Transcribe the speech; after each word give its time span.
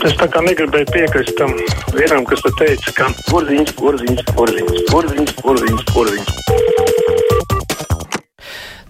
Es 0.00 0.14
tā 0.16 0.30
kā 0.32 0.40
negribēju 0.40 0.86
piekrist 0.94 1.34
tam 1.36 1.50
vienam, 1.92 2.24
kas 2.24 2.40
te 2.40 2.50
teica, 2.56 2.92
ka 2.96 3.08
Porziņš, 3.28 3.74
porziņš, 3.76 4.22
porziņš, 4.32 4.78
porziņš, 4.88 5.32
porziņš, 5.42 5.82
porziņš. 5.92 6.30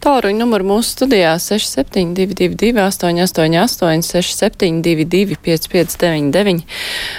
Tālruņa 0.00 0.38
numuru 0.38 0.68
mūsu 0.68 0.94
studijā 0.94 1.32
6722, 1.42 2.78
888, 2.78 4.06
672, 4.06 5.40
559, 5.42 6.62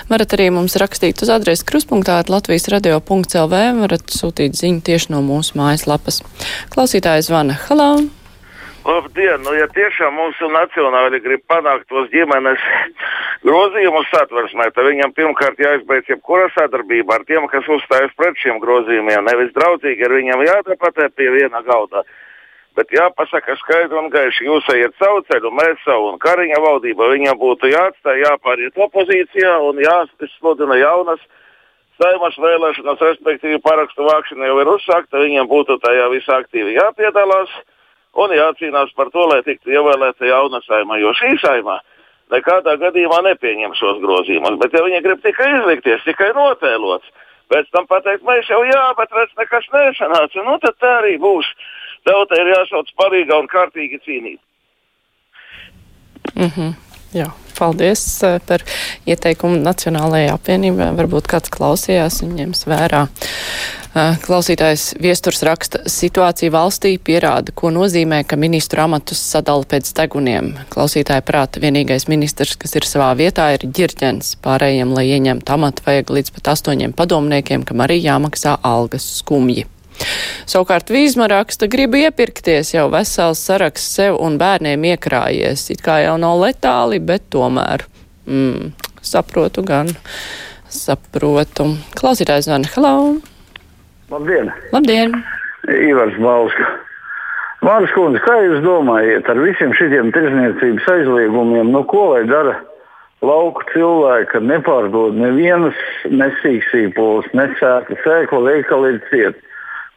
varat 0.10 0.38
arī 0.40 0.48
mums 0.56 0.80
rakstīt 0.80 1.22
uz 1.22 1.34
adresi 1.36 1.68
kruspunktā 1.68 2.22
Latvijas 2.32 2.72
radio.lv, 2.72 3.62
varat 3.84 4.16
sūtīt 4.16 4.56
ziņu 4.56 4.82
tieši 4.88 5.12
no 5.12 5.20
mūsu 5.28 5.60
mājaslapas. 5.60 6.24
Klausītājs 6.72 7.28
zvana 7.28 7.60
Halo! 7.68 8.21
Labdien! 8.82 9.44
Nu, 9.46 9.52
ja 9.54 9.68
tiešām 9.70 10.16
mūsu 10.18 10.48
nacionāli 10.50 11.20
grib 11.22 11.44
panākt 11.50 11.86
tos 11.92 12.08
ģimenes 12.10 12.62
grozījumus 13.48 14.08
satversmē, 14.10 14.72
tad 14.74 14.88
viņam 14.90 15.14
pirmkārt 15.14 15.60
jāizbeidz 15.62 16.10
jebkura 16.10 16.48
sadarbība 16.56 17.20
ar 17.20 17.26
tiem, 17.30 17.46
kas 17.52 17.68
uzstājas 17.70 18.16
pret 18.18 18.40
šiem 18.42 18.58
grozījumiem. 18.64 19.22
Nevis 19.28 19.54
draudzīgi 19.54 20.08
ar 20.08 20.16
viņiem 20.18 20.42
jādebatē 20.48 21.12
pie 21.14 21.30
viena 21.36 21.62
galda. 21.68 22.02
Bet 22.74 22.90
jāpasaka 22.96 23.54
skaidri 23.60 24.00
un 24.00 24.10
gaiši, 24.10 24.48
jūs 24.48 24.70
ejat 24.74 24.96
savu 24.98 25.22
ceļu, 25.28 25.52
mēs 25.60 25.84
savu, 25.86 26.14
un 26.14 26.18
Kariņa 26.24 26.62
valdība 26.64 27.10
viņam 27.12 27.38
būtu 27.38 27.70
jāatstāj, 27.70 28.24
jāpāriet 28.24 28.80
opozīcijā 28.80 29.58
un 29.68 29.82
jāsludina 29.84 30.80
jaunas 30.80 31.22
saimas 32.02 32.40
vēlēšanas, 32.40 33.04
respektīvi 33.12 33.60
parakstu 33.62 34.08
vākšana 34.08 34.50
jau 34.50 34.58
ir 34.64 34.74
uzsākta, 34.74 35.22
viņam 35.22 35.52
būtu 35.52 35.78
tajā 35.84 36.08
visā 36.16 36.40
aktīvi 36.42 36.80
jāpiedalās 36.80 37.54
un 38.20 38.36
jācīnās 38.36 38.92
par 38.96 39.12
to, 39.14 39.26
lai 39.32 39.42
tiktu 39.46 39.72
ievēlēta 39.72 40.28
jauna 40.28 40.62
saima, 40.66 41.00
jo 41.02 41.14
šī 41.18 41.38
saima 41.44 41.80
nekādā 42.32 42.78
gadījumā 42.80 43.22
nepieņem 43.28 43.74
šos 43.76 44.00
grozījumus. 44.04 44.60
Bet 44.62 44.76
ja 44.76 44.84
viņi 44.86 45.02
grib 45.04 45.24
tikai 45.24 45.50
izlikties, 45.58 46.06
tikai 46.08 46.32
notēlots, 46.38 47.08
pēc 47.52 47.68
tam 47.76 47.88
pateikt, 47.90 48.24
mēs 48.28 48.48
jau 48.52 48.62
jā, 48.68 48.86
bet 49.00 49.12
redz, 49.16 49.34
nekas 49.40 49.68
nesanāca, 49.74 50.46
nu 50.48 50.56
tad 50.64 50.80
tā 50.80 50.94
arī 51.02 51.18
būs. 51.22 51.50
Tautai 52.08 52.40
ir 52.42 52.54
jāsauc 52.56 52.88
parīgā 52.98 53.38
un 53.44 53.52
kārtīgi 53.52 54.00
cīnīt. 54.06 54.40
Mm 56.36 56.50
-hmm. 56.56 56.72
Jā, 57.12 57.28
paldies 57.60 58.24
eh, 58.24 58.40
par 58.48 58.64
ieteikumu 59.06 59.60
Nacionālajai 59.60 60.32
apvienībai. 60.32 60.94
Varbūt 60.96 61.28
kāds 61.28 61.52
klausījās 61.52 62.22
un 62.24 62.38
ņems 62.40 62.64
vērā. 62.72 63.02
Eh, 63.92 64.14
klausītājs 64.24 64.94
viesturs 65.04 65.42
raksta, 65.44 65.82
situācija 65.92 66.54
valstī 66.54 66.94
pierāda, 66.96 67.52
ko 67.52 67.74
nozīmē, 67.76 68.22
ka 68.24 68.38
ministru 68.40 68.86
amatus 68.86 69.20
sadala 69.20 69.68
pēc 69.68 69.90
deguniem. 69.98 70.54
Klausītāja 70.72 71.20
prāta 71.28 71.60
vienīgais 71.60 72.08
ministrs, 72.08 72.56
kas 72.56 72.78
ir 72.80 72.88
savā 72.88 73.10
vietā, 73.20 73.50
ir 73.52 73.66
ģirģens. 73.68 74.38
Pārējiem, 74.46 74.94
lai 74.96 75.10
ieņemtu 75.10 75.52
amatu, 75.58 75.84
vajag 75.84 76.14
līdz 76.16 76.32
pat 76.38 76.54
astoņiem 76.54 76.94
padomniekiem, 76.96 77.66
kam 77.68 77.84
arī 77.84 77.98
jāmaksā 78.00 78.54
algas 78.64 79.10
skumji. 79.18 79.66
Savukārt 80.48 80.88
Vīzma 80.88 81.28
raksta, 81.28 81.68
gribu 81.68 82.00
iepirkties 82.00 82.72
jau 82.72 82.86
vesels 82.94 83.44
saraksts 83.44 83.98
sev 84.00 84.16
un 84.24 84.40
bērniem 84.40 84.88
iekrājies. 84.94 85.66
It 85.76 85.84
kā 85.84 86.00
jau 86.06 86.16
nav 86.22 86.40
letāli, 86.46 87.02
bet 87.04 87.28
tomēr. 87.36 87.84
Mm, 88.24 88.72
saprotu 89.04 89.68
gan. 89.68 89.92
Saprotu. 90.72 91.74
Klausītājs 92.00 92.48
zvana. 92.48 92.72
Hello! 92.72 93.20
Labdien! 94.12 94.52
Labdien! 94.72 95.14
Ivars 95.72 96.18
Balska. 96.20 96.66
Māras 97.64 97.94
kundze, 97.96 98.20
kā 98.26 98.34
jūs 98.44 98.60
domājat 98.66 99.30
ar 99.32 99.40
visiem 99.40 99.72
šiem 99.78 100.10
tirzniecības 100.12 100.90
aizliegumiem, 100.92 101.70
nu 101.72 101.84
ko 101.88 102.10
lai 102.10 102.26
dara 102.28 102.58
lauku 103.24 103.64
cilvēki, 103.70 104.42
nepārdod 104.50 105.16
nevienas 105.16 105.78
nesīksīpoles, 106.10 107.30
necēta 107.38 107.96
sēkla 108.04 108.42
veikali 108.50 108.96
ir 108.96 109.00
cieti? 109.08 109.48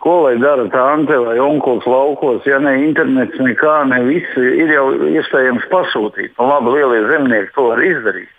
Ko 0.04 0.20
lai 0.26 0.36
dara 0.38 0.68
tā 0.70 0.84
ante 0.92 1.18
vai 1.24 1.38
onkulis 1.40 1.88
laukos, 1.88 2.46
ja 2.46 2.60
ne 2.62 2.76
internets, 2.84 3.40
nekā, 3.40 3.76
ne 3.90 4.02
viss 4.06 4.38
ir 4.38 4.70
jau 4.76 4.90
iespējams 5.10 5.66
pasūtīt. 5.72 6.36
Nu, 6.36 6.52
labi, 6.52 6.76
lielie 6.76 7.02
zemnieki 7.10 7.54
to 7.56 7.70
var 7.72 7.82
izdarīt. 7.82 8.30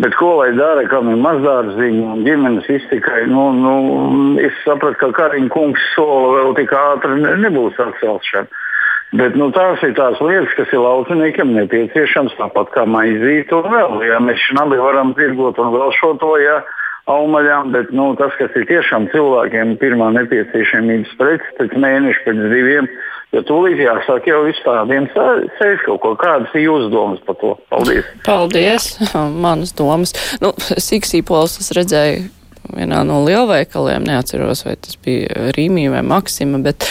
Bet 0.00 0.14
ko 0.16 0.30
lai 0.38 0.52
dara, 0.56 0.86
kam 0.88 1.10
ir 1.12 1.18
mazdārziņi 1.20 2.02
un 2.14 2.24
ģimenes 2.24 2.68
iztikai? 2.72 3.26
Nu, 3.28 3.50
nu, 3.52 3.74
es 4.40 4.56
sapratu, 4.64 4.96
ka 5.02 5.10
Kariņš 5.18 5.50
kungs 5.52 5.86
sola 5.92 6.38
vēl 6.38 6.54
tik 6.56 6.72
ātri 6.72 7.18
ne, 7.20 7.34
nebūs 7.44 7.76
atcelšana. 7.84 8.48
Bet 9.20 9.34
nu, 9.34 9.48
tās 9.50 9.82
ir 9.82 9.96
tās 9.98 10.20
lietas, 10.22 10.52
kas 10.54 10.70
ir 10.70 10.84
lauksaimniekam 10.84 11.50
nepieciešams, 11.56 12.36
tāpat 12.38 12.70
kā 12.76 12.84
maizīt 12.86 13.50
un 13.52 13.66
vēl. 13.72 13.96
Ja 14.06 14.20
mēs 14.22 14.38
šādi 14.46 14.78
varam 14.78 15.10
tirgot 15.18 15.58
un 15.58 15.72
vēl 15.74 15.90
šo 15.98 16.14
to, 16.22 16.36
ja 16.38 16.60
augaļām, 17.10 17.72
bet 17.74 17.92
nu, 17.96 18.12
tas, 18.18 18.34
kas 18.38 18.54
ir 18.58 18.66
tiešām 18.70 19.08
cilvēkiem 19.14 19.76
pirmā 19.80 20.10
nepieciešamības 20.18 21.14
preci, 21.20 21.54
pēc 21.58 21.76
mēneša, 21.84 22.24
pēc 22.26 22.42
diviem, 22.52 22.88
jo 23.34 23.42
tūlīt 23.48 23.82
jāsāk 23.82 24.28
jau 24.30 24.42
izstādiem 24.50 25.08
sēž 25.14 25.86
kaut 25.86 26.02
ko. 26.04 26.14
Kādas 26.20 26.54
ir 26.56 26.66
jūsu 26.66 26.90
domas 26.92 27.22
par 27.26 27.38
to? 27.42 27.54
Paldies! 27.72 28.10
Paldies! 28.26 28.90
Manas 29.46 29.74
domas. 29.78 30.14
Nu, 30.42 30.54
Siksīpols 30.58 31.60
es 31.62 31.72
redzēju 31.76 32.28
vienā 32.76 33.02
no 33.06 33.20
lielveikaliem, 33.26 34.04
neatceros, 34.06 34.64
vai 34.66 34.76
tas 34.78 34.98
bija 35.02 35.50
Rīmija 35.56 35.94
vai 35.96 36.02
Maksima, 36.06 36.60
bet 36.62 36.86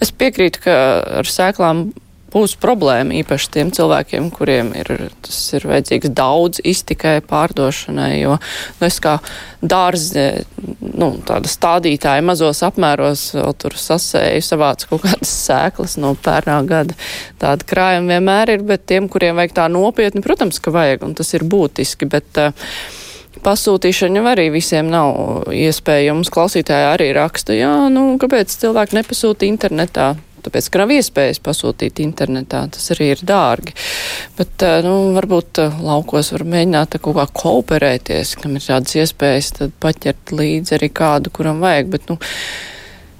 es 0.00 0.12
piekrītu, 0.14 0.62
ka 0.64 0.76
ar 1.20 1.28
sēklām 1.28 1.88
būs 2.32 2.56
problēma 2.60 3.16
īpaši 3.22 3.50
tiem 3.54 3.72
cilvēkiem, 3.74 4.28
kuriem 4.34 4.72
ir, 4.76 4.90
tas 5.24 5.38
ir 5.56 5.64
vajadzīgs 5.68 6.12
daudz 6.16 6.60
iztikai 6.66 7.18
pārdošanai, 7.24 8.12
jo 8.20 8.36
nu, 8.38 8.88
es 8.88 9.00
kā 9.04 9.16
dārze, 9.62 10.26
nu, 10.80 11.10
tāda 11.26 11.50
stādītāja 11.50 12.24
mazos 12.26 12.62
apmēros 12.66 13.30
vēl 13.38 13.56
tur 13.62 13.78
sasēju, 13.80 14.44
savācu 14.44 14.92
kaut 14.92 15.04
kādas 15.06 15.34
sēklas 15.48 15.98
no 16.02 16.14
pērnā 16.24 16.60
gada. 16.68 16.96
Tāda 17.40 17.66
krājuma 17.68 18.18
vienmēr 18.18 18.56
ir, 18.56 18.64
bet 18.68 18.86
tiem, 18.90 19.08
kuriem 19.10 19.40
vajag 19.40 19.56
tā 19.58 19.66
nopietni, 19.72 20.24
protams, 20.24 20.60
ka 20.62 20.74
vajag, 20.74 21.04
un 21.08 21.16
tas 21.18 21.34
ir 21.34 21.46
būtiski, 21.48 22.08
bet 22.12 22.42
uh, 22.42 22.70
pasūtīšana 23.44 24.20
jau 24.20 24.30
arī 24.30 24.48
visiem 24.54 24.88
nav 24.92 25.48
iespējams. 25.54 26.30
Klausītāji 26.34 26.88
arī 26.92 27.10
raksta, 27.16 27.56
jā, 27.56 27.74
nu, 27.92 28.10
kāpēc 28.20 28.54
cilvēki 28.62 28.98
nepasūta 28.98 29.48
internetā? 29.48 30.14
Tāpēc, 30.48 30.70
ka 30.72 30.82
nav 30.82 30.94
iespējas 30.96 31.42
pasūtīt 31.44 32.00
internetā. 32.02 32.64
Tas 32.74 32.88
arī 32.96 33.12
ir 33.14 33.22
dārgi. 33.28 33.76
Bet, 34.38 34.64
nu, 34.86 34.96
varbūt 35.16 35.62
laukos 35.84 36.32
var 36.34 36.46
mēģināt 36.56 36.98
kaut 37.04 37.20
kā 37.20 37.28
kooperēties, 37.44 38.34
kam 38.40 38.56
ir 38.58 38.64
tādas 38.64 38.96
iespējas, 38.98 39.52
tad 39.60 39.76
paķert 39.82 40.34
līdzi 40.34 40.78
arī 40.78 40.90
kādu, 40.90 41.32
kuram 41.34 41.62
vajag. 41.64 41.94
Bet, 41.94 42.10
nu, 42.10 42.18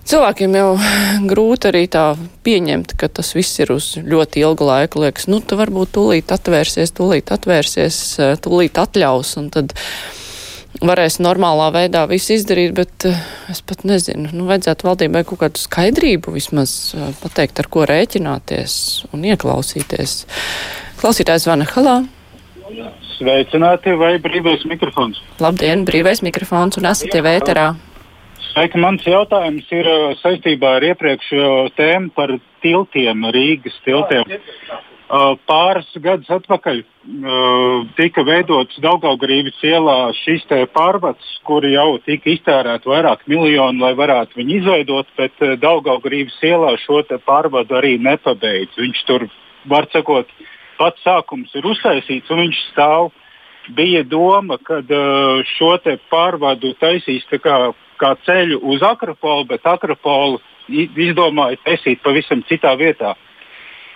Cilvēkiem 0.08 0.54
jau 0.56 0.68
grūti 1.28 1.68
arī 1.68 1.82
tā 1.92 2.14
pieņemt, 2.46 2.94
ka 2.96 3.10
tas 3.12 3.34
viss 3.36 3.60
ir 3.60 3.74
uz 3.74 3.90
ļoti 4.00 4.40
ilgu 4.40 4.64
laiku. 4.64 5.02
Liekas, 5.04 5.26
nu, 5.28 5.42
tu 5.44 5.58
varbūt 5.60 5.92
tūlīt 5.98 6.32
atvērsies, 6.32 6.94
tūlīt 6.96 7.28
atvērsies, 7.34 7.98
tūlīt 8.40 8.80
atļaus, 8.80 9.34
un 9.36 9.50
tad 9.52 9.74
varēs 10.84 11.18
normālā 11.22 11.68
veidā 11.74 12.04
visu 12.10 12.34
izdarīt, 12.36 12.74
bet 12.76 13.06
uh, 13.08 13.16
es 13.50 13.60
pat 13.66 13.84
nezinu, 13.88 14.30
nu, 14.32 14.46
vajadzētu 14.50 14.86
valdībai 14.86 15.24
kaut 15.28 15.42
kādu 15.42 15.62
skaidrību 15.62 16.34
vismaz 16.34 16.74
uh, 16.94 17.10
pateikt, 17.22 17.58
ar 17.62 17.70
ko 17.72 17.86
rēķināties 17.88 18.76
un 19.12 19.26
ieklausīties. 19.26 20.20
Klausītājs 21.00 21.48
Vana 21.50 21.66
Halā. 21.72 21.98
Sveicināti, 23.16 23.94
vai 23.98 24.16
brīvais 24.22 24.64
mikrofons? 24.68 25.20
Labdien, 25.42 25.86
brīvais 25.88 26.22
mikrofons 26.22 26.78
un 26.78 26.90
esat 26.90 27.16
jau 27.16 27.24
ēterā. 27.26 27.70
Sveiki, 28.50 28.78
mans 28.80 29.04
jautājums 29.06 29.66
ir 29.74 29.88
saistībā 30.20 30.76
ar 30.78 30.86
iepriekšējo 30.92 31.50
tēmu 31.78 32.12
par 32.16 32.32
tiltiem, 32.62 33.26
Rīgas 33.34 33.76
tiltiem. 33.86 34.24
Uh, 35.08 35.38
pāris 35.48 35.88
gadus 36.04 36.28
atpakaļ 36.28 36.82
uh, 36.84 37.84
tika 37.96 38.20
veidots 38.28 38.76
Daugaugrības 38.84 39.56
ielā 39.64 40.10
šis 40.12 40.42
pārvads, 40.74 41.28
kuri 41.48 41.70
jau 41.72 41.94
tika 42.04 42.28
iztērēti 42.28 42.90
vairāk 42.92 43.22
miljonu, 43.24 43.80
lai 43.86 43.94
varētu 43.96 44.36
viņu 44.36 44.58
izveidot, 44.58 45.08
bet 45.16 45.32
uh, 45.40 45.54
Daugaugrības 45.56 46.36
ielā 46.44 46.74
šo 46.82 47.00
pārvadu 47.24 47.78
arī 47.78 47.94
nepabeidz. 48.04 48.76
Viņš 48.76 49.00
tur, 49.08 49.24
var 49.64 49.88
sakot, 49.94 50.28
pats 50.76 51.00
sākums 51.00 51.56
ir 51.56 51.64
uztaisīts 51.64 52.28
un 52.28 52.44
viņš 52.44 52.60
stāv. 52.74 53.08
Bija 53.72 54.02
doma, 54.04 54.58
ka 54.60 54.82
šo 55.56 55.72
pārvadu 56.12 56.74
taisīs 56.80 57.24
kā, 57.28 57.56
kā 57.96 58.12
ceļu 58.28 58.60
uz 58.60 58.84
Akropolu, 58.84 59.48
bet 59.48 59.64
Akropolu 59.64 60.40
izdomāja 60.68 61.56
taisīt 61.64 62.04
pavisam 62.04 62.44
citā 62.48 62.74
vietā 62.76 63.16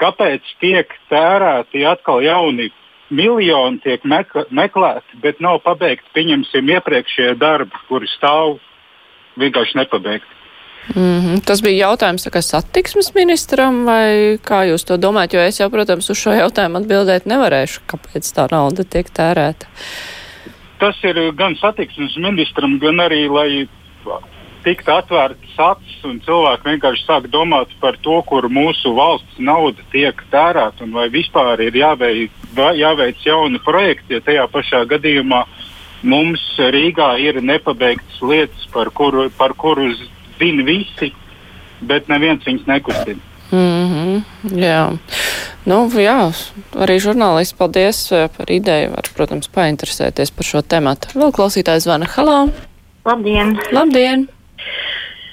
kāpēc 0.03 0.55
tiek 0.61 0.93
tērēti 1.13 1.87
atkal 1.89 2.23
jauni 2.25 2.69
miljoni, 3.13 3.81
tiek 3.85 4.05
meklēti, 4.51 5.23
bet 5.23 5.41
nav 5.45 5.61
pabeigti, 5.65 6.09
pieņemsim, 6.17 6.71
iepriekšējie 6.77 7.35
darbi, 7.41 7.83
kuri 7.89 8.09
stāv 8.17 8.57
vienkārši 9.41 9.79
nepabeigti. 9.83 10.39
Mm 10.95 11.21
-hmm. 11.21 11.43
Tas 11.47 11.63
bija 11.63 11.87
jautājums 11.89 12.27
kā 12.27 12.41
satiksmes 12.43 13.15
ministram, 13.15 13.85
vai 13.87 14.39
kā 14.43 14.65
jūs 14.67 14.85
to 14.87 14.97
domājat, 14.97 15.35
jo 15.35 15.41
es 15.41 15.61
jau, 15.61 15.71
protams, 15.71 16.11
uz 16.11 16.19
šo 16.19 16.33
jautājumu 16.35 16.81
atbildēt 16.81 17.27
nevarēšu, 17.27 17.81
kāpēc 17.87 18.33
tā 18.37 18.49
nauda 18.51 18.85
tiek 18.85 19.07
tērēta. 19.07 19.67
Tas 20.79 20.97
ir 21.05 21.33
gan 21.39 21.55
satiksmes 21.57 22.17
ministram, 22.17 22.79
gan 22.79 22.97
arī, 22.97 23.29
lai 23.31 23.69
tiktu 24.65 24.93
atvērtas 24.95 25.59
acis 25.59 26.05
un 26.09 26.21
cilvēki 26.25 26.69
vienkārši 26.71 27.05
sāk 27.07 27.29
domāt 27.33 27.73
par 27.81 27.99
to, 28.05 28.21
kur 28.29 28.49
mūsu 28.53 28.95
valsts 28.97 29.39
nauda 29.39 29.85
tiek 29.93 30.19
tērēta 30.33 30.87
un 30.87 30.95
vai 30.97 31.09
vispār 31.13 31.61
ir 31.67 31.77
jāveic, 31.77 32.33
jāveic 32.79 33.27
jauni 33.27 33.61
projekti, 33.65 34.17
ja 34.17 34.25
tajā 34.25 34.47
pašā 34.53 34.85
gadījumā 34.91 35.45
mums 36.03 36.43
Rīgā 36.59 37.15
ir 37.23 37.43
nepabeigtas 37.43 38.23
lietas, 38.23 38.67
par 38.73 38.91
kuru, 38.91 39.29
par 39.39 39.55
kuru 39.55 39.93
zina 40.39 40.67
visi, 40.67 41.13
bet 41.81 42.11
neviens 42.11 42.45
viņus 42.47 42.67
nekustina. 42.67 43.21
Mm 43.53 43.89
-hmm, 43.93 44.23
jā. 44.59 44.99
Nu, 45.65 45.87
jā, 45.95 46.33
arī 46.75 46.99
žurnālisti, 46.99 47.55
paldies 47.59 48.13
eh, 48.13 48.29
par 48.37 48.51
ideju. 48.51 48.91
Var, 48.91 49.11
protams, 49.17 49.49
painteresēties 49.49 50.31
par 50.31 50.45
šo 50.45 50.63
tematu. 50.63 51.09
Vēl 51.15 51.31
klausītājs 51.31 51.87
zvana. 51.87 52.07
Halā! 52.17 52.49
Labdien! 53.05 53.59
Labdien! 53.73 54.29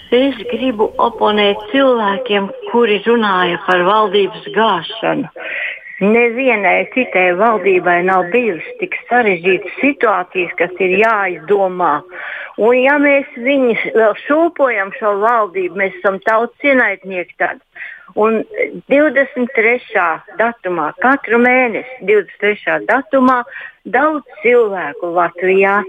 Es 0.09 0.37
gribu 0.49 0.87
oponēt 0.97 1.59
cilvēkiem, 1.69 2.47
kuri 2.71 2.95
runāja 3.05 3.59
par 3.67 3.83
valdības 3.85 4.47
gāšanu. 4.55 5.29
Nevienai 5.99 6.87
citai 6.95 7.27
valdībai 7.37 7.99
nav 8.07 8.31
bijusi 8.33 8.73
tik 8.79 8.95
sarežģītas 9.09 9.75
situācijas, 9.83 10.55
kas 10.57 10.73
ir 10.81 10.95
jāizdomā. 11.03 11.99
Un 12.57 12.75
ja 12.79 12.95
mēs 13.03 13.29
viņus 13.37 13.85
vēl 13.99 14.15
šūpojam 14.25 14.95
šo 14.97 15.13
valdību, 15.21 15.77
mēs 15.77 15.99
esam 15.99 16.17
tautas 16.25 16.65
ienaidnieki 16.65 17.37
tad. 17.37 17.61
Un 18.17 18.41
23. 18.89 20.07
datumā, 20.39 20.87
katru 21.03 21.37
mēnesi 21.43 22.07
23. 22.09 22.79
datumā, 22.89 23.43
daudz 23.85 24.25
cilvēku 24.41 25.11
Latvijā, 25.13 25.83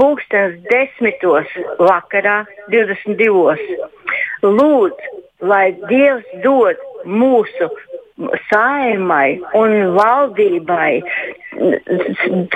pulkstens 0.00 0.56
desmitos 0.70 1.50
vakarā, 1.78 2.42
22. 2.72 3.54
lūdz, 4.42 5.08
lai 5.44 5.66
Dievs 5.90 6.26
dod 6.44 6.80
mūsu 7.04 7.68
saimai 8.50 9.40
un 9.56 9.94
valdībai 9.96 11.00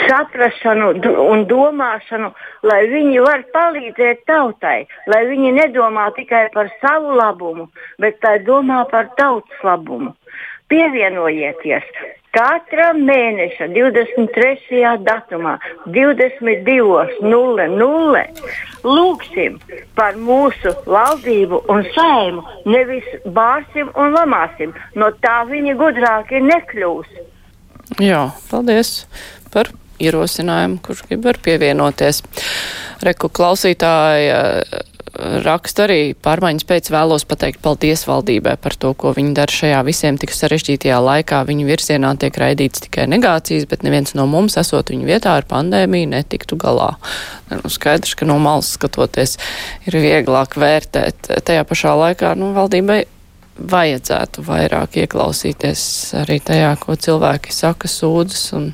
saprašanu 0.08 0.90
un 1.24 1.44
domāšanu, 1.50 2.32
lai 2.68 2.80
viņi 2.92 3.22
var 3.24 3.44
palīdzēt 3.54 4.24
tautai, 4.28 4.84
lai 5.12 5.22
viņi 5.30 5.54
nedomā 5.60 6.10
tikai 6.18 6.46
par 6.56 6.72
savu 6.82 7.16
labumu, 7.20 7.68
bet 8.00 8.20
lai 8.24 8.38
domā 8.48 8.84
par 8.90 9.10
tautas 9.20 9.64
labumu. 9.64 10.14
Pievienojieties! 10.72 11.88
Katra 12.34 12.88
mēneša 12.98 13.68
23. 13.70 14.82
datumā, 15.06 15.54
22.00. 15.94 18.22
Lūksim 18.84 19.60
par 19.94 20.18
mūsu 20.18 20.74
valdību 20.90 21.62
un 21.70 21.86
saimu, 21.94 22.42
nevis 22.66 23.06
bārsim 23.36 23.86
un 23.94 24.10
lamāsim. 24.16 24.74
No 24.98 25.14
tā 25.22 25.46
viņi 25.46 25.78
gudrāki 25.78 26.42
nekļūs. 26.42 27.06
Jā, 28.02 28.34
paldies 28.50 29.06
par 29.54 29.70
ierosinājumu, 30.02 30.82
kurš 30.82 31.06
grib 31.06 31.30
pievienoties. 31.44 32.18
Reku 33.04 33.28
klausītāja 33.30 34.64
raksta 35.44 35.84
arī 35.86 35.98
pārmaiņas 36.24 36.66
pēc 36.68 36.90
vēlos 36.92 37.24
pateikt 37.28 37.62
paldies 37.64 38.04
valdībai 38.08 38.56
par 38.60 38.76
to, 38.80 38.92
ko 38.98 39.12
viņi 39.16 39.34
dara 39.36 39.54
šajā 39.54 39.80
visiem 39.86 40.18
tik 40.20 40.34
sarežģītajā 40.34 40.98
laikā. 41.04 41.42
Viņu 41.48 41.68
virzienā 41.68 42.14
tiek 42.20 42.36
raidīts 42.40 42.84
tikai 42.86 43.06
negācijas, 43.10 43.68
bet 43.70 43.86
neviens 43.86 44.16
no 44.18 44.26
mums, 44.30 44.58
esot 44.60 44.92
viņu 44.92 45.08
vietā 45.08 45.36
ar 45.38 45.48
pandēmiju, 45.50 46.10
netiktu 46.16 46.58
galā. 46.60 46.94
Nu, 47.52 47.70
skaidrs, 47.72 48.16
ka 48.18 48.28
no 48.28 48.38
malas 48.42 48.74
skatoties 48.78 49.38
ir 49.88 49.98
vieglāk 50.02 50.58
vērtēt. 50.60 51.30
Tajā 51.46 51.66
pašā 51.68 51.94
laikā 52.00 52.34
nu, 52.38 52.52
valdībai 52.56 53.04
vajadzētu 53.54 54.42
vairāk 54.44 54.98
ieklausīties 55.04 55.82
arī 56.24 56.40
tajā, 56.42 56.74
ko 56.82 56.96
cilvēki 56.98 57.54
saka, 57.54 57.90
sūdzas 57.90 58.48
un 58.58 58.72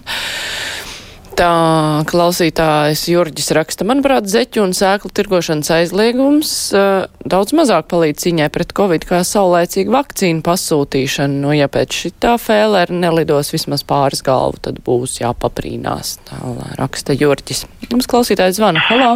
Tā 1.40 2.04
klausītājs 2.04 3.06
Jurģis 3.08 3.46
raksta, 3.56 3.86
manuprāt, 3.88 4.26
zeķu 4.28 4.60
un 4.60 4.74
sēklu 4.76 5.08
tirgošanas 5.16 5.70
aizliegums 5.72 6.50
uh, 6.76 7.06
daudz 7.24 7.54
mazāk 7.56 7.86
palīdz 7.88 8.26
cīņai 8.26 8.48
pret 8.52 8.74
covid 8.76 9.06
kā 9.08 9.22
saulēcīga 9.24 9.94
vakcīnu 9.94 10.42
pasūtīšana. 10.44 11.38
Nu, 11.40 11.54
ja 11.56 11.70
pēc 11.72 11.96
šitā 11.96 12.34
fēlēra 12.36 12.92
nelidos 12.92 13.54
vismaz 13.54 13.86
pāris 13.88 14.20
galvu, 14.26 14.60
tad 14.66 14.82
būs 14.84 15.14
jāpaprīnās. 15.22 16.18
Tā 16.28 16.40
raksta 16.76 17.16
Jurģis. 17.16 17.64
Mums 17.88 18.10
klausītājs 18.12 18.58
zvana. 18.58 18.82
Halo! 18.90 19.14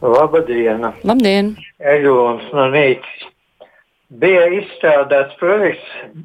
Labdien! 0.00 0.88
Labdien! 1.04 1.50
Eglons 1.84 2.46
no 2.56 2.70
Nīcas. 2.72 3.28
Bija 4.24 4.48
izstrādāts 4.56 5.36
projekts 5.42 6.16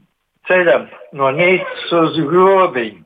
ceļam 0.48 0.88
no 1.20 1.34
Nīcas 1.36 1.92
uz 2.00 2.16
Grobiņu. 2.32 3.04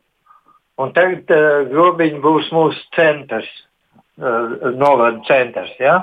Un 0.80 0.94
tagad 0.96 1.32
uh, 1.34 1.64
grobiņi 1.70 2.22
būs 2.24 2.52
mūsu 2.56 2.80
centrs, 2.96 3.50
uh, 4.22 4.72
novada 4.78 5.20
centrs. 5.28 5.74
Ja? 5.82 5.98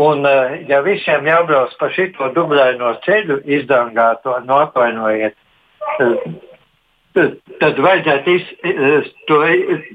Un, 0.00 0.24
uh, 0.26 0.56
ja 0.68 0.80
visiem 0.86 1.28
jābrauc 1.28 1.74
pa 1.78 1.90
šito 1.94 2.30
dubļaino 2.34 2.94
ceļu, 3.04 3.42
izdangāto, 3.58 4.38
no 4.48 4.62
atvainojiet, 4.64 5.36
uh, 6.00 6.24
tad, 7.14 7.78
vajadzētu 7.86 8.34
iz, 8.34 8.48
uh, 8.72 9.12
to, 9.28 9.40
uh, 9.44 9.86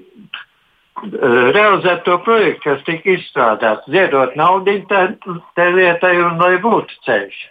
realizēt 1.58 2.06
to 2.06 2.20
projektu, 2.24 2.70
kas 2.70 2.86
tika 2.88 3.16
izstrādāts, 3.18 3.90
ziedot 3.92 4.36
naudu 4.40 4.78
tai 4.88 5.70
lietai 5.74 6.16
un 6.22 6.40
lai 6.40 6.58
būtu 6.64 7.02
ceļš. 7.08 7.42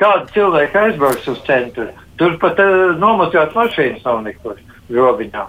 Kādi 0.00 0.32
cilvēki 0.32 0.78
aizbrauks 0.80 1.26
uz 1.28 1.40
centru? 1.44 1.90
Tur 2.18 2.38
pat 2.40 2.58
uh, 2.64 2.96
nomatot 2.98 3.54
mašīnas 3.54 4.06
nav 4.08 4.22
nekur 4.24 4.58
grobiņā. 4.90 5.46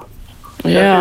Jā. 0.69 0.93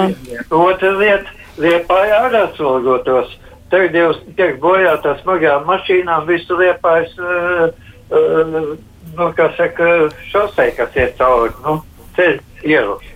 Otra 0.50 0.90
lieta- 0.96 1.30
liepājā 1.64 2.20
ar 2.26 2.36
atslēgotos. 2.46 3.36
Tagad 3.70 3.94
jau 3.94 4.10
tiek 4.36 4.58
bojāta 4.62 5.14
smagām 5.20 5.66
mašīnām 5.68 6.26
visu 6.26 6.56
liepājas, 6.58 7.12
uh, 7.22 7.70
uh, 8.10 8.74
nu, 9.14 9.28
kā 9.36 9.50
saka, 9.56 10.10
šosei, 10.32 10.72
kas 10.74 10.96
iet 10.96 11.16
cauri, 11.20 11.54
nu, 11.62 11.76
ceļu 12.16 12.40
ielas. 12.66 13.06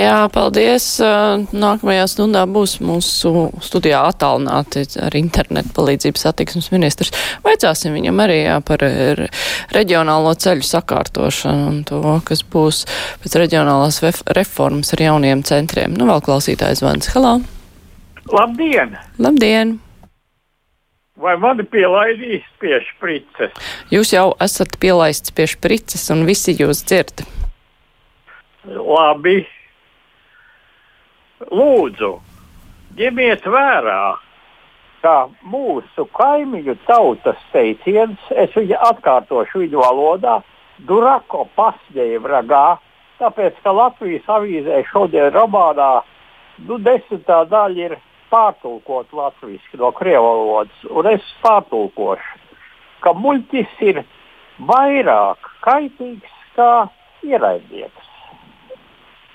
Jā, 0.00 0.30
paldies. 0.32 0.84
Nākamajā 1.52 2.06
stundā 2.08 2.46
būs 2.48 2.78
mūsu 2.84 3.50
studijā 3.64 4.00
attālināti 4.08 4.86
ar 5.02 5.16
internetu 5.18 5.74
palīdzību 5.76 6.20
satiksmes 6.20 6.70
ministrs. 6.72 7.12
Vaicāsim 7.44 7.92
viņam 7.98 8.22
arī 8.24 8.38
jā, 8.46 8.56
par 8.64 8.84
reģionālo 9.76 10.32
ceļu 10.40 10.64
sakārtošanu 10.70 11.68
un 11.72 11.82
to, 11.88 12.00
kas 12.24 12.44
būs 12.54 12.86
pēc 13.20 13.36
reģionālās 13.42 14.00
reformas 14.38 14.94
ar 14.96 15.04
jauniem 15.04 15.44
centriem. 15.44 15.92
Nu, 15.98 16.08
vēl 16.08 16.24
klausītājs 16.24 16.84
Vans. 16.86 17.12
Halā! 17.12 17.36
Labdien! 18.30 18.96
Labdien! 19.20 19.76
Vai 21.20 21.36
mani 21.36 21.66
pielaidīs 21.68 22.46
pie 22.62 22.78
šprices? 22.86 23.52
Jūs 23.92 24.14
jau 24.14 24.30
esat 24.40 24.78
pielaists 24.80 25.34
pie 25.36 25.44
šprices 25.50 26.08
un 26.14 26.24
visi 26.28 26.56
jūs 26.56 26.86
dzird. 26.88 27.26
Labi, 28.64 29.42
lūdzu, 31.48 32.10
ņemiet 32.98 33.46
vērā, 33.48 34.02
ka 35.00 35.14
mūsu 35.48 36.04
kaimiņu 36.16 36.76
tautas 36.86 37.40
teiciens, 37.54 38.20
es 38.36 38.52
viņu 38.56 38.76
atkārtošu 38.90 39.64
viņu 39.64 39.80
valodā, 39.80 40.40
Durako 40.88 41.44
pasņēja 41.56 42.20
vragā, 42.24 42.78
tāpēc, 43.20 43.58
ka 43.64 43.72
Latvijas 43.76 44.28
avīzē 44.32 44.78
šodien 44.88 45.28
romānā 45.34 45.90
nu, 46.68 46.78
desmitā 46.80 47.42
daļa 47.50 47.82
ir 47.88 47.96
pārtulkot 48.32 49.12
latviešu 49.12 49.80
no 49.80 49.90
krievu 49.96 50.24
valodas, 50.24 50.84
un 50.88 51.08
es 51.10 51.26
pārtulkošu, 51.44 52.38
ka 53.04 53.12
muļķis 53.16 53.82
ir 53.90 54.02
vairāk 54.68 55.50
kaitīgs 55.64 56.38
kā 56.56 56.72
ienaidnieks. 57.26 58.09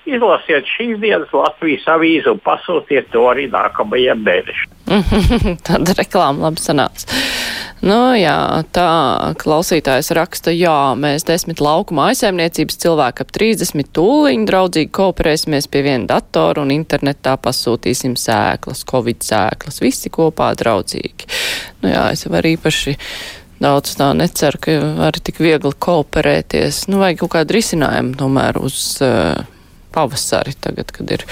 Izlasiet 0.06 0.68
šīs 0.70 1.00
dienas 1.02 1.32
Latvijas 1.34 1.86
avīzi 1.90 2.30
un 2.30 2.38
pasūtiet 2.44 3.08
to 3.10 3.24
arī 3.26 3.48
nākamajiem 3.50 4.20
mēnešiem. 4.26 4.74
Tāda 5.66 5.96
reklāma 5.98 6.46
labi 6.46 6.62
sanāca. 6.62 7.10
Nu, 7.84 8.14
jā, 8.16 8.64
tā 8.72 8.86
klausītājs 9.36 10.08
raksta, 10.16 10.54
jā, 10.54 10.94
mēs 10.96 11.26
desmit 11.28 11.60
lauku 11.60 11.94
mājasēmniecības 11.98 12.78
cilvēku 12.82 13.26
ap 13.26 13.32
30 13.36 13.90
tūliņu 13.98 14.46
draudzīgi 14.48 14.92
kooperēsimies 14.96 15.68
pie 15.70 15.82
viena 15.84 16.08
datora 16.14 16.64
un 16.64 16.72
internetā 16.72 17.34
pasūtīsim 17.42 18.14
sēklas, 18.18 18.84
covid 18.88 19.26
sēklas, 19.26 19.82
visi 19.84 20.12
kopā 20.14 20.52
draudzīgi. 20.56 21.28
Nu 21.82 21.92
jā, 21.92 22.06
es 22.16 22.24
varu 22.30 22.54
īpaši 22.54 22.96
daudz 23.60 23.98
tā 24.00 24.12
necer, 24.16 24.56
ka 24.62 24.78
var 24.96 25.20
tik 25.20 25.42
viegli 25.44 25.74
kooperēties. 25.76 26.86
Nu, 26.88 27.02
vajag 27.04 27.24
kaut 27.24 27.34
kādu 27.36 27.58
risinājumu 27.58 28.16
tomēr 28.22 28.62
uz 28.62 28.80
uh, 29.04 29.44
pavasari 29.96 30.54
tagad, 30.60 30.92
kad 30.92 31.16
ir 31.16 31.24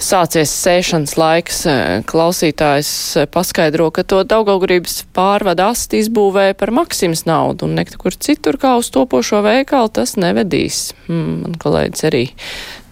sācies 0.00 0.52
sēšanas 0.62 1.16
laiks. 1.20 1.62
Klausītājs 2.08 2.90
paskaidro, 3.32 3.90
ka 3.94 4.04
to 4.04 4.22
Daugaugurības 4.28 5.02
pārvada 5.16 5.70
asti 5.74 6.00
izbūvēja 6.04 6.56
par 6.60 6.72
maksimas 6.74 7.26
naudu 7.28 7.68
un 7.68 7.76
nekur 7.80 8.16
citur 8.16 8.60
kā 8.60 8.76
uz 8.80 8.90
topošo 8.94 9.42
veikalu 9.46 9.92
tas 10.00 10.16
nevedīs. 10.20 10.90
Hmm, 11.08 11.40
man 11.44 11.56
kolēģis 11.60 12.06
arī 12.10 12.26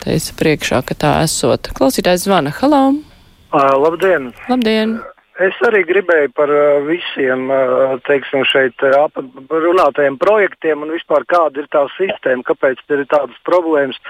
teica 0.04 0.40
priekšā, 0.40 0.82
ka 0.88 0.98
tā 0.98 1.14
esot. 1.26 1.72
Klausītājs 1.76 2.28
zvana. 2.28 2.54
Halo! 2.60 2.82
Uh, 3.48 3.72
labdien! 3.80 4.32
Labdien! 4.50 4.98
Es 5.38 5.54
arī 5.62 5.84
gribēju 5.86 6.32
par 6.34 6.50
visiem 6.88 7.44
teiksim, 8.08 8.42
šeit 8.50 8.82
runātajiem 8.82 10.16
projektiem 10.18 10.82
un 10.82 10.90
vispār 10.90 11.22
kāda 11.30 11.62
ir 11.62 11.68
tā 11.70 11.84
sistēma, 11.94 12.42
kāpēc 12.48 12.80
ir 12.90 13.04
tādas 13.06 13.36
problēmas, 13.46 14.00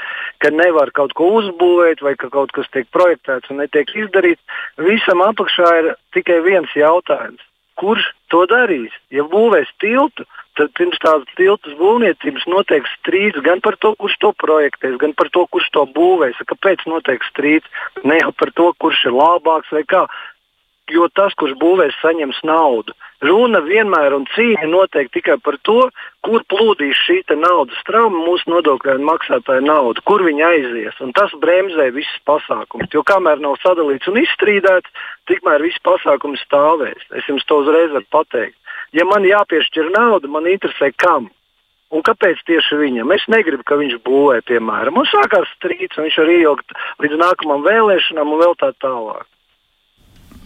ka 0.40 0.48
nevar 0.54 0.88
kaut 0.96 1.12
ko 1.18 1.28
uzbūvēt 1.42 2.00
vai 2.06 2.14
ka 2.16 2.30
kaut 2.32 2.54
kas 2.56 2.70
tiek 2.72 2.88
projektēts 2.96 3.52
un 3.52 3.60
netiek 3.60 3.92
izdarīts. 3.92 4.40
Visam 4.80 5.20
apakšā 5.26 5.74
ir 5.82 5.90
tikai 6.16 6.38
viens 6.46 6.72
jautājums. 6.72 7.44
Kurš 7.78 8.08
to 8.32 8.46
darīs? 8.48 8.96
Ja 9.12 9.26
būvēs 9.28 9.68
tiltu, 9.84 10.24
tad 10.56 10.72
pirms 10.80 10.96
tādas 11.04 11.28
tiltas 11.36 11.76
būvniecības 11.76 12.48
notiek 12.48 12.88
strīds 12.96 13.44
gan 13.44 13.60
par 13.60 13.76
to, 13.84 13.92
kurš 14.00 14.16
to 14.24 14.32
projektēs, 14.40 14.96
gan 14.98 15.12
par 15.12 15.28
to, 15.36 15.44
kurš 15.52 15.68
to 15.76 15.84
būvēs. 15.92 16.40
Kāpēc 16.48 16.88
notiek 16.88 17.22
strīds? 17.28 17.68
Ne 18.02 18.16
jau 18.22 18.32
par 18.32 18.56
to, 18.56 18.72
kurš 18.80 19.04
ir 19.12 19.16
labāks 19.20 19.76
vai 19.76 19.84
kā 19.84 20.06
jo 20.92 21.08
tas, 21.14 21.34
kurš 21.38 21.54
būvēs, 21.60 21.98
saņems 22.02 22.40
naudu. 22.46 22.94
Runa 23.24 23.58
vienmēr 23.66 24.14
un 24.14 24.28
cīņa 24.30 24.68
notiek 24.70 25.08
tikai 25.10 25.38
par 25.42 25.56
to, 25.66 25.88
kur 26.22 26.44
plūdīs 26.52 26.98
šī 27.02 27.16
naudas 27.34 27.80
trauma, 27.88 28.20
mūsu 28.22 28.50
nodokļu 28.52 28.98
maksātāja 29.02 29.64
nauda, 29.64 30.00
kur 30.06 30.22
viņa 30.22 30.50
aizies. 30.54 31.00
Un 31.02 31.10
tas 31.12 31.32
bremzē 31.42 31.90
visas 31.96 32.20
pasākumus. 32.28 32.92
Jo 32.94 33.02
kamēr 33.02 33.42
nav 33.42 33.58
sadalīts 33.64 34.06
un 34.06 34.20
izstrīdēts, 34.22 34.92
tikmēr 35.26 35.64
viss 35.66 35.82
pasākums 35.82 36.44
stāvēs. 36.46 37.02
Es 37.18 37.26
jums 37.26 37.46
to 37.48 37.58
uzreiz 37.64 37.90
varu 37.90 38.06
pateikt. 38.14 38.54
Ja 38.94 39.04
man 39.04 39.26
jāpiešķir 39.26 39.90
nauda, 39.96 40.30
man 40.30 40.46
interesē 40.46 40.92
kam. 40.96 41.28
Un 41.88 42.04
kāpēc 42.04 42.40
tieši 42.44 42.76
viņam? 42.76 43.10
Es 43.16 43.24
negribu, 43.32 43.64
ka 43.64 43.78
viņš 43.80 43.96
būvē, 44.04 44.42
piemēram. 44.48 44.94
Mums 44.94 45.10
sākās 45.10 45.48
strīds, 45.56 45.96
un 45.96 46.06
viņš 46.06 46.18
arī 46.22 46.38
ilgi 46.44 46.78
līdz 47.02 47.18
nākamajām 47.22 47.64
vēlēšanām 47.64 48.34
un 48.34 48.42
vēl 48.44 48.56
tā 48.60 48.70
tālāk. 48.84 49.24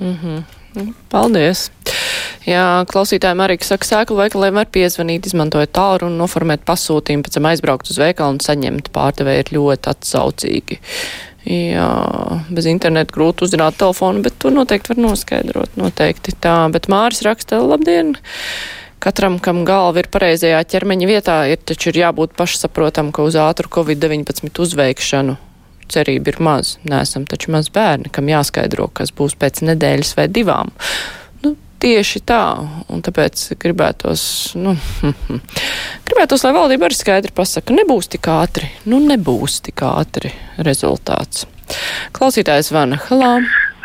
Mm 0.02 0.18
-hmm. 0.18 0.92
Paldies! 1.12 1.70
Jā, 2.48 2.84
klausītājiem 2.90 3.42
arī 3.44 3.58
saka, 3.62 3.86
sēklu 3.86 4.16
veikaliem 4.18 4.56
var 4.58 4.70
piezvanīt, 4.72 5.28
izmantojot 5.28 5.70
tālu 5.76 6.08
un 6.08 6.16
noformēt 6.18 6.64
pasūtījumu, 6.66 7.22
pēc 7.26 7.36
tam 7.36 7.46
aizbraukt 7.50 7.90
uz 7.92 7.98
veikalu 8.00 8.34
un 8.34 8.40
saņemt 8.42 8.90
pārdevēju 8.94 9.44
ir 9.44 9.52
ļoti 9.58 9.92
atsaucīgi. 9.92 10.78
Jā, 11.44 11.88
bez 12.50 12.66
interneta 12.70 13.14
grūti 13.14 13.46
uzzināt 13.46 13.78
telefonu, 13.78 14.22
bet 14.22 14.38
to 14.38 14.50
noteikti 14.50 14.94
var 14.94 15.02
noskaidrot. 15.04 15.76
Noteikti 15.76 16.34
tā, 16.40 16.56
bet 16.72 16.88
Māris 16.88 17.22
raksta, 17.26 17.60
labdien! 17.62 18.16
Katram, 19.02 19.38
kam 19.42 19.64
galva 19.66 19.98
ir 19.98 20.10
pareizajā 20.14 20.62
ķermeņa 20.74 21.06
vietā, 21.10 21.38
ir 21.50 21.58
taču 21.58 21.90
ir 21.90 22.04
jābūt 22.04 22.36
pašsaprotam, 22.38 23.10
ka 23.12 23.22
uz 23.26 23.34
ātru 23.34 23.70
Covid-19 23.70 24.62
uzveikšanu 24.62 25.38
cerība 25.92 26.32
ir 26.32 26.40
maz. 26.42 26.76
Nesam 26.88 27.26
taču 27.28 27.52
maz 27.54 27.70
bērni, 27.72 28.12
kam 28.12 28.30
jāskaidro, 28.30 28.88
kas 28.94 29.12
būs 29.16 29.36
pēc 29.38 29.62
nedēļas 29.68 30.14
vai 30.18 30.28
divām. 30.32 30.72
Nu, 31.44 31.54
tieši 31.82 32.22
tā, 32.28 32.42
un 32.92 33.04
tāpēc 33.04 33.44
gribētos, 33.62 34.24
nu, 34.58 34.76
gribētos, 36.08 36.46
lai 36.46 36.54
valdība 36.56 36.88
arī 36.88 36.98
skaidri 36.98 37.34
pasaka, 37.36 37.76
nebūs 37.76 38.12
tik 38.12 38.30
ātri, 38.32 38.70
nu, 38.90 39.02
nebūs 39.06 39.60
tik 39.68 39.84
ātri 39.88 40.32
rezultāts. 40.62 41.46
Klausītājs 42.16 42.72
Vana 42.74 42.98
Halā. 43.08 43.36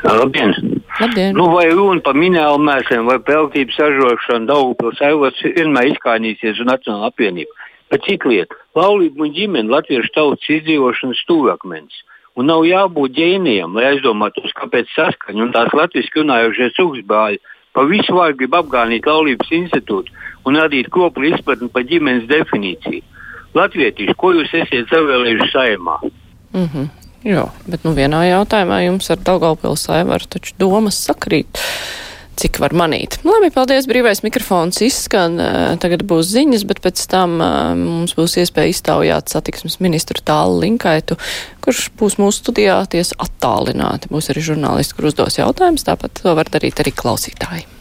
Labdien! 0.03 0.53
Labdien. 0.99 1.35
Nu, 1.37 1.49
vai 1.53 1.67
runa 1.69 2.01
par 2.05 2.17
minēlu 2.17 2.59
mēsliem 2.63 3.05
vai 3.09 3.17
peltības 3.25 3.77
ražošanu 3.81 4.49
Daugupils 4.49 5.01
aivos 5.05 5.37
vienmēr 5.43 5.91
izkainīsies 5.91 6.61
uz 6.61 6.69
Nacionālo 6.69 7.11
apvienību. 7.11 7.66
Bet 7.91 8.03
cik 8.03 8.25
lieta? 8.27 8.55
Laulība 8.75 9.25
un 9.25 9.33
ģimene 9.35 9.71
latviešu 9.71 10.11
tautas 10.15 10.49
izdzīvošanas 10.57 11.23
stūrakmens. 11.23 12.03
Un 12.37 12.51
nav 12.51 12.65
jābūt 12.67 13.15
ģēnijam, 13.17 13.73
lai 13.77 13.93
aizdomātos, 13.93 14.51
kāpēc 14.59 14.91
saskaņa 14.93 15.45
un 15.45 15.53
tās 15.55 15.73
latviešu 15.73 16.19
runājošie 16.19 16.69
cūksbāļi 16.77 17.41
pa 17.73 17.85
visu 17.89 18.13
vārdu 18.17 18.41
grib 18.41 18.57
apgānīt 18.57 19.07
laulības 19.09 19.53
institūtu 19.53 20.13
un 20.45 20.59
radīt 20.59 20.89
koplu 20.93 21.31
izpratni 21.31 21.69
par 21.73 21.85
ģimenes 21.89 22.27
definīciju. 22.29 23.03
Latvietīši, 23.57 24.15
ko 24.19 24.33
jūs 24.35 24.53
esat 24.53 24.91
savēlējuši 24.91 25.51
saimā? 25.53 25.97
Mm 26.53 26.69
-hmm. 26.73 26.87
Jā, 27.27 27.47
bet 27.67 27.83
nu 27.83 27.91
vienā 27.97 28.21
jautājumā 28.29 28.83
jums 28.85 29.09
ar 29.11 29.17
Daugaupils 29.17 29.87
saivaru 29.87 30.29
taču 30.29 30.53
domas 30.59 30.99
sakrīt 31.07 31.59
cik 32.37 32.59
var 32.61 32.75
manīt. 32.77 33.19
Labi, 33.27 33.49
paldies, 33.53 33.87
brīvais 33.89 34.23
mikrofons 34.25 34.81
izskan, 34.85 35.39
tagad 35.81 36.05
būs 36.07 36.29
ziņas, 36.33 36.65
bet 36.69 36.81
pēc 36.85 37.03
tam 37.11 37.37
mums 37.81 38.15
būs 38.17 38.37
iespēja 38.43 38.73
iztaujāt 38.73 39.33
satiksmes 39.33 39.79
ministru 39.83 40.21
tālu 40.25 40.61
linkaitu, 40.65 41.17
kurš 41.65 41.87
būs 41.99 42.19
mūsu 42.21 42.43
studijā 42.43 42.81
ties 42.91 43.13
attālināti. 43.17 44.11
Būs 44.13 44.31
arī 44.33 44.45
žurnālisti, 44.51 44.97
kur 44.97 45.09
uzdos 45.11 45.39
jautājumus, 45.41 45.87
tāpat 45.87 46.21
to 46.21 46.37
var 46.37 46.49
darīt 46.53 46.83
arī 46.83 46.93
klausītāji. 46.95 47.76